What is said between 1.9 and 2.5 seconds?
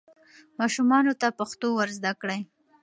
زده کړئ.